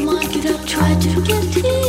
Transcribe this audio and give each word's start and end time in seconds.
come 0.00 0.16
on, 0.16 0.20
get 0.32 0.46
up, 0.46 0.66
try 0.66 0.94
to 0.94 1.20
get 1.22 1.44
here. 1.54 1.79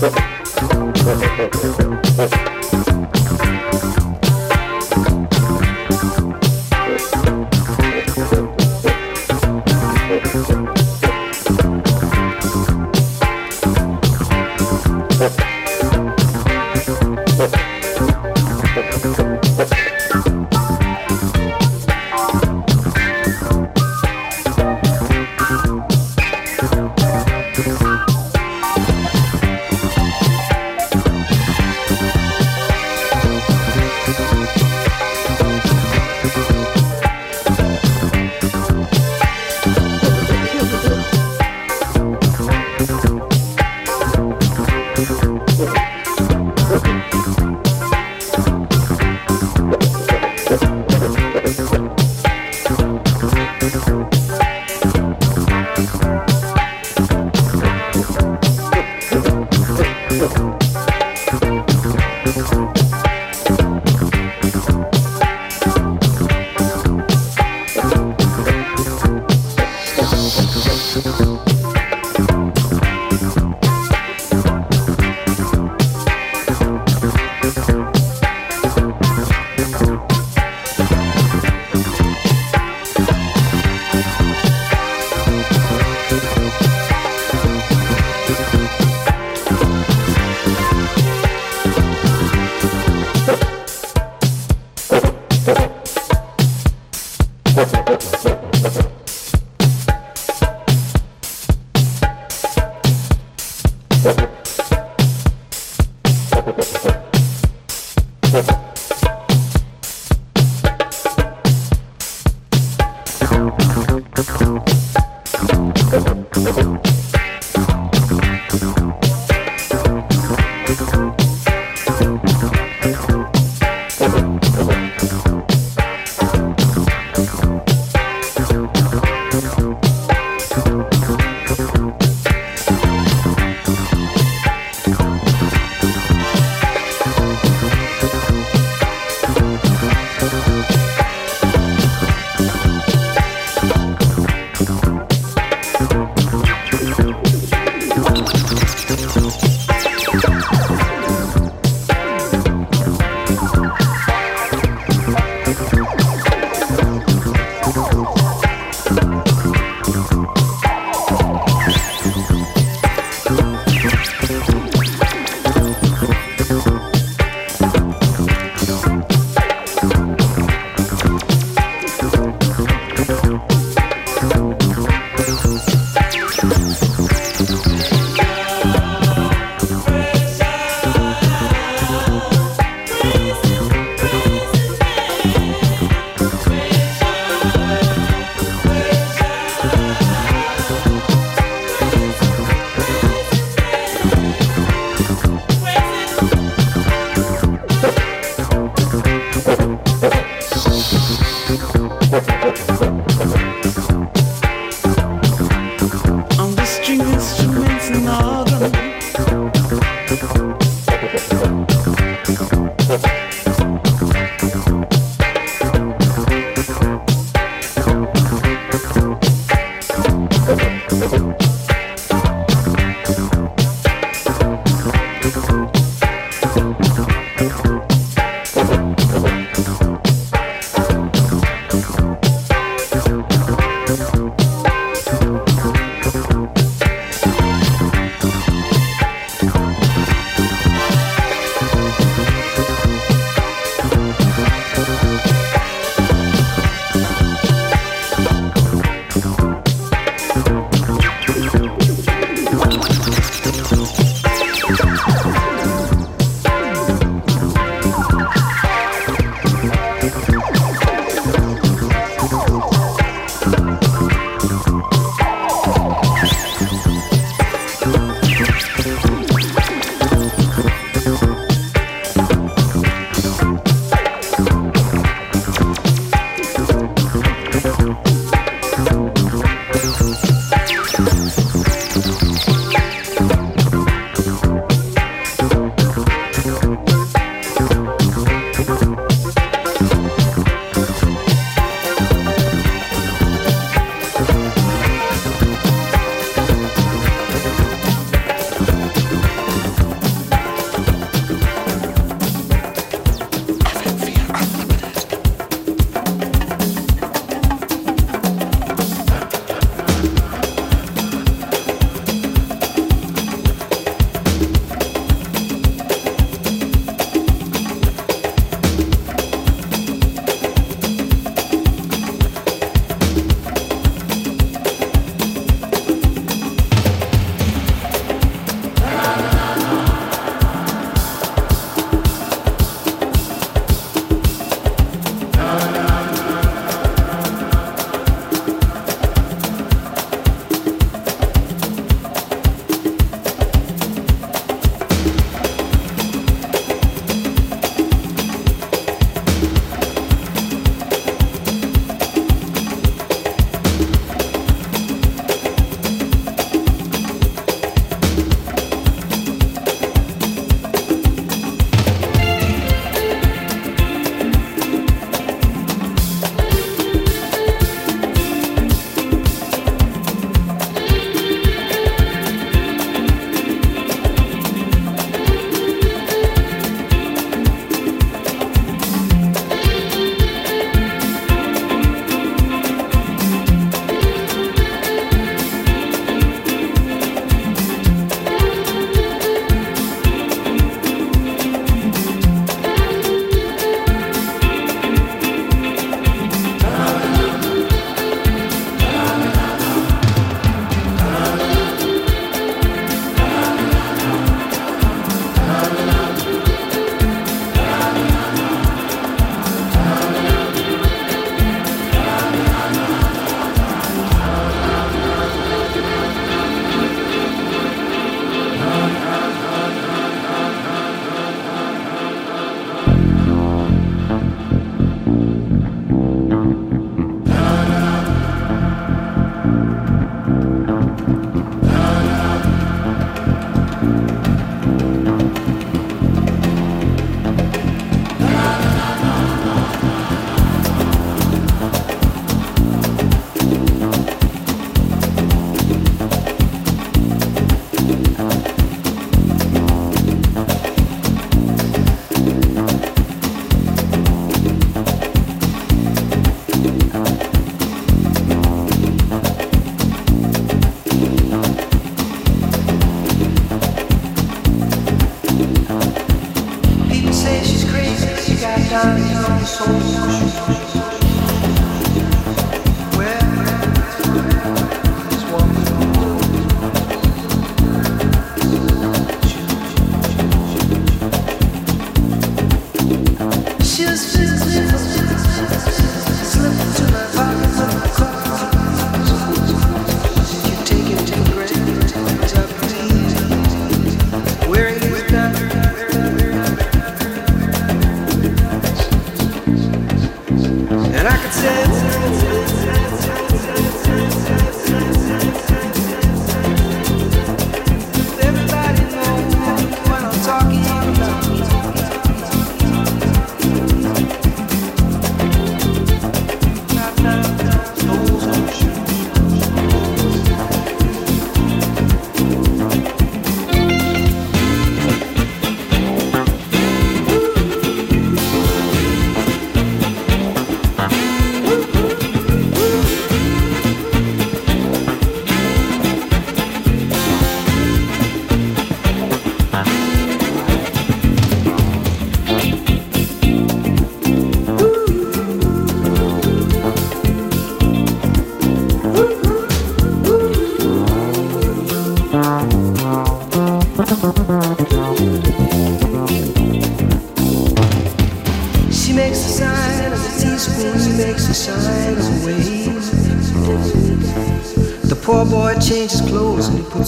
Thank 0.00 0.14
you. 2.52 2.57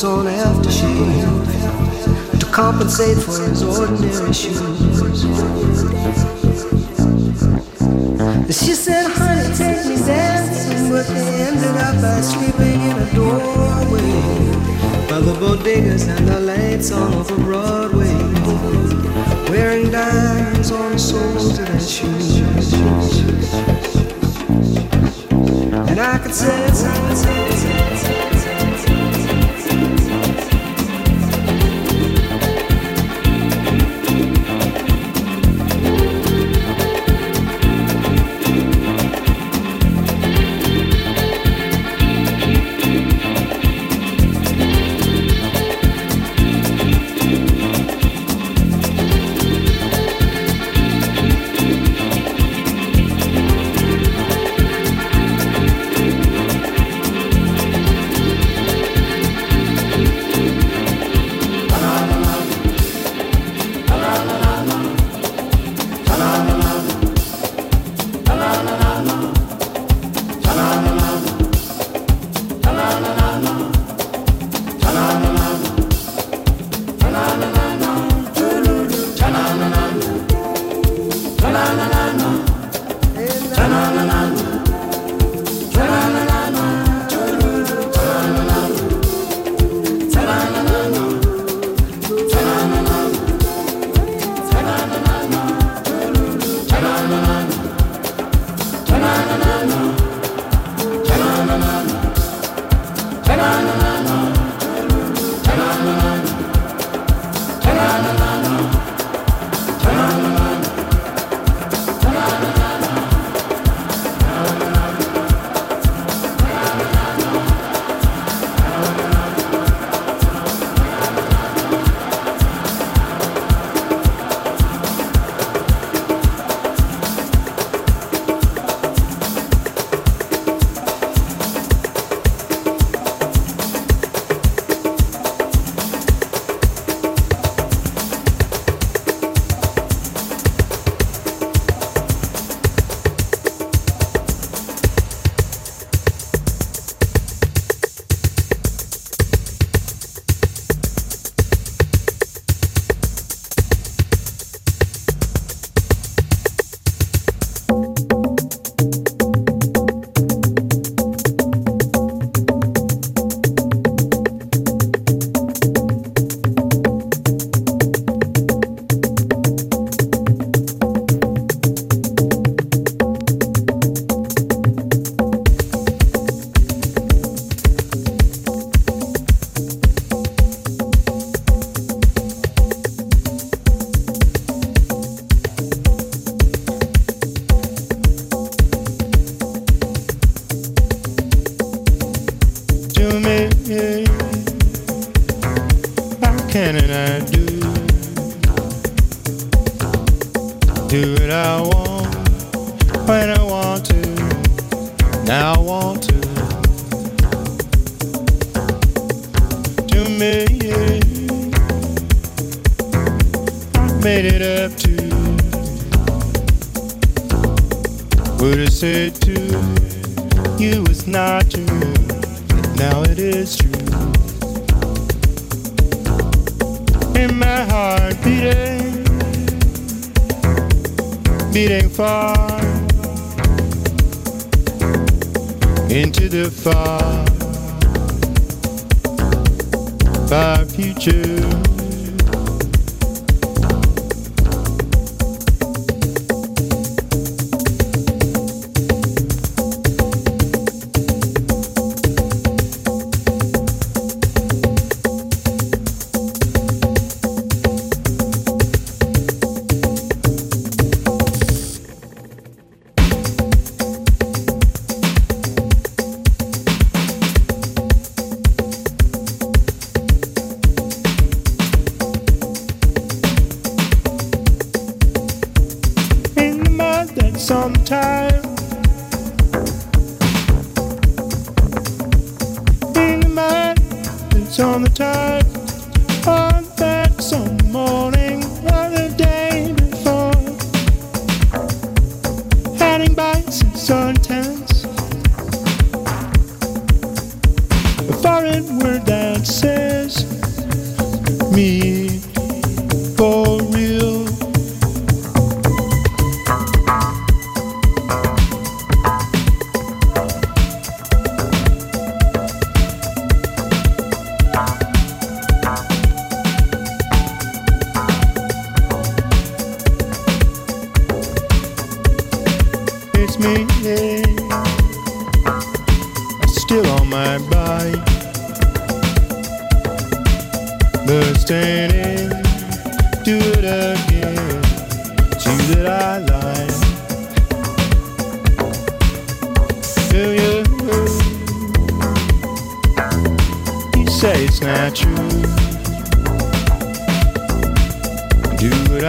On 0.05 0.25
aftershave 0.27 1.61
to 2.39 2.47
compensate 2.47 3.19
for 3.19 3.43
his 3.43 3.63
ordinary 3.63 4.33
shoes. 4.33 4.70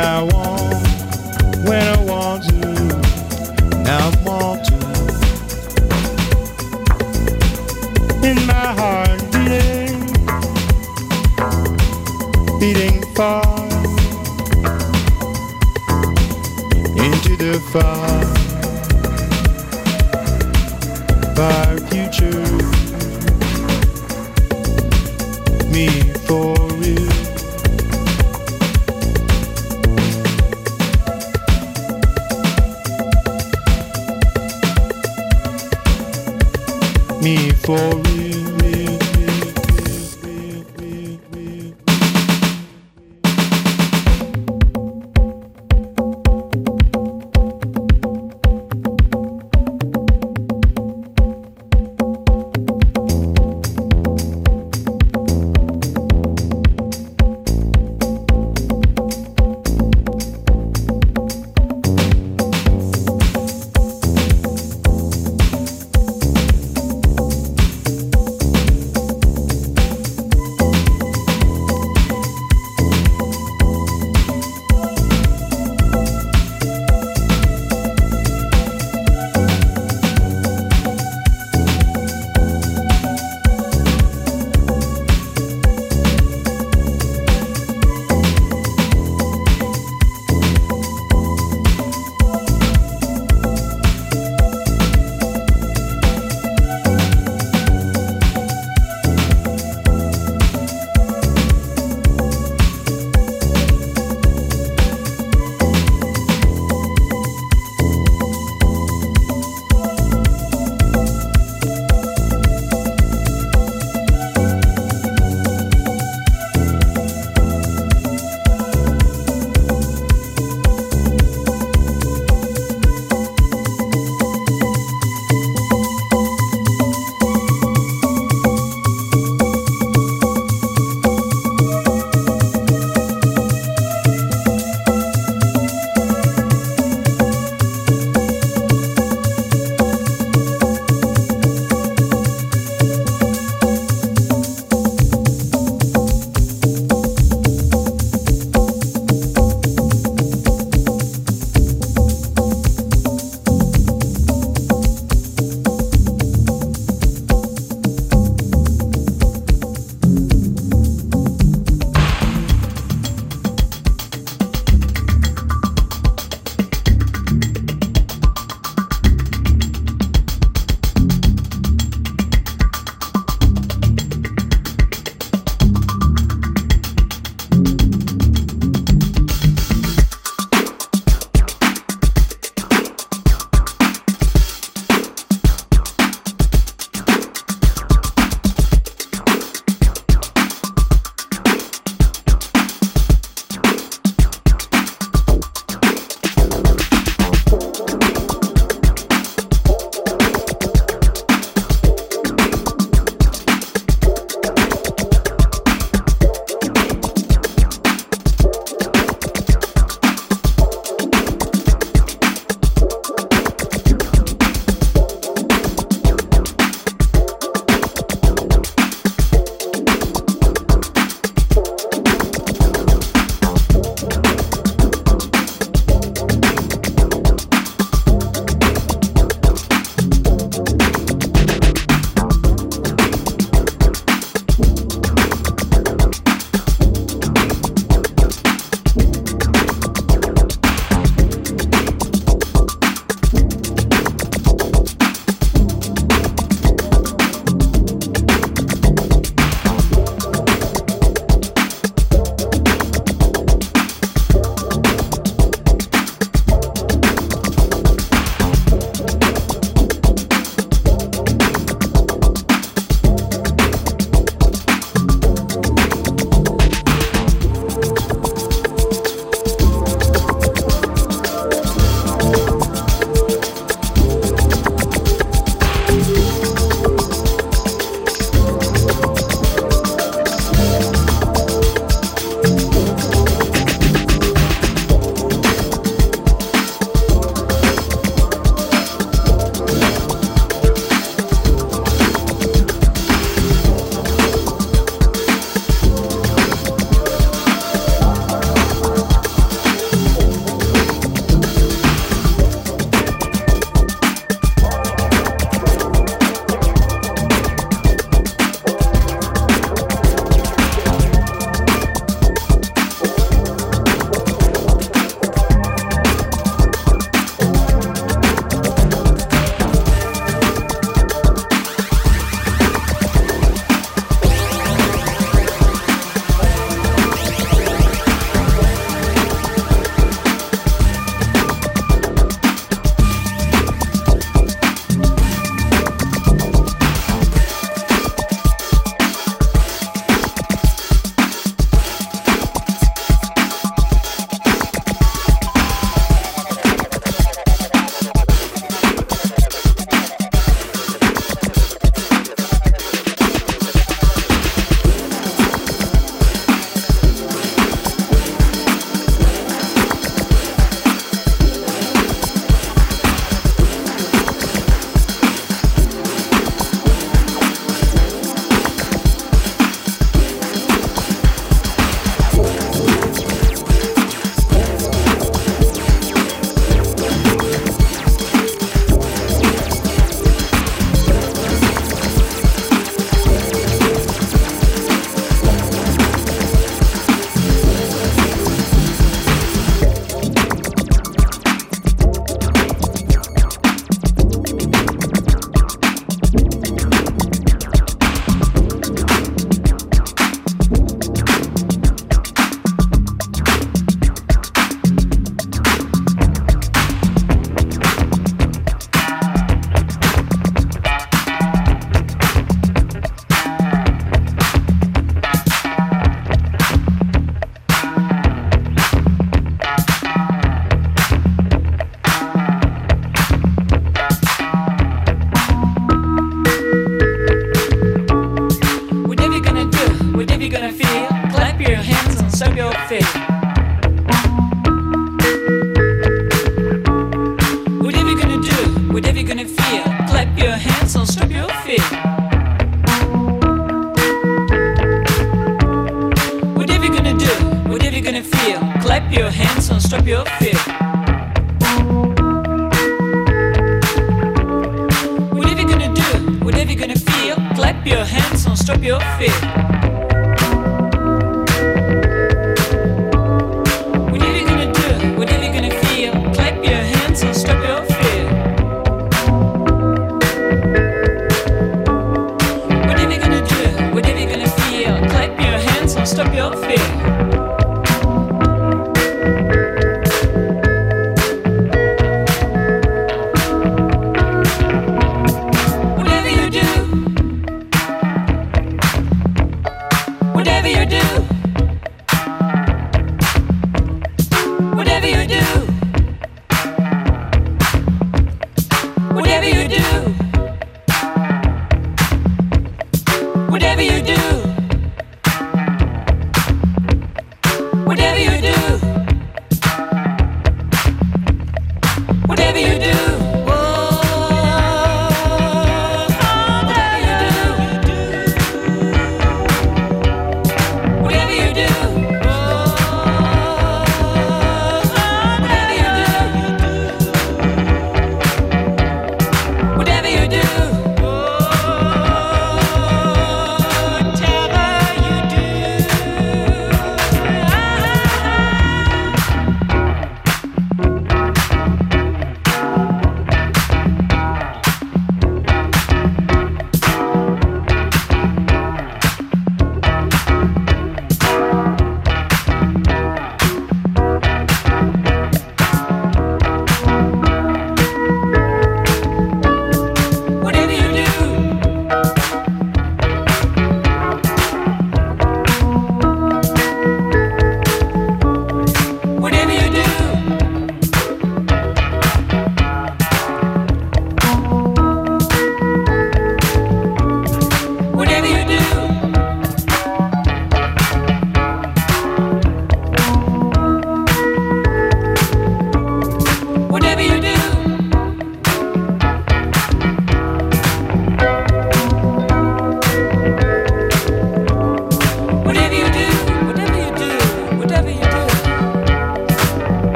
I 0.00 0.22
want 0.22 0.60
when 1.68 1.82
I 1.82 2.04
want 2.04 2.44
to. 2.48 2.56
Now 3.84 4.08
I 4.08 4.16
want 4.24 4.64
to. 4.66 4.74
In 8.28 8.38
my 8.46 8.66
heart 8.80 9.20
beating, 9.32 10.00
beating 12.60 13.02
far 13.14 13.42
into 16.96 17.36
the 17.36 17.60
fire. 17.72 18.09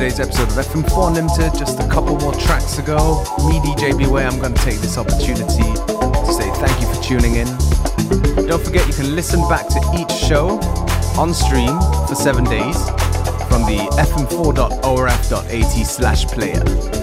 Today's 0.00 0.18
episode 0.18 0.48
of 0.48 0.66
FM4 0.66 1.08
Unlimited. 1.08 1.58
Just 1.58 1.78
a 1.78 1.86
couple 1.88 2.16
more 2.20 2.32
tracks 2.32 2.74
to 2.74 2.80
go. 2.80 3.20
Me, 3.46 3.60
DJ 3.60 3.96
Beware, 3.98 4.26
I'm 4.26 4.38
going 4.38 4.54
to 4.54 4.62
take 4.62 4.78
this 4.78 4.96
opportunity 4.96 5.44
to 5.44 6.32
say 6.32 6.50
thank 6.54 6.80
you 6.80 6.86
for 6.86 7.02
tuning 7.02 7.34
in. 7.34 7.46
Don't 8.46 8.64
forget 8.64 8.86
you 8.86 8.94
can 8.94 9.14
listen 9.14 9.46
back 9.46 9.68
to 9.68 9.78
each 9.98 10.10
show 10.10 10.58
on 11.18 11.34
stream 11.34 11.78
for 12.08 12.14
seven 12.14 12.44
days 12.44 12.78
from 13.50 13.66
the 13.68 13.76
fm4.orf.at 13.98 15.86
slash 15.86 16.24
player. 16.24 16.99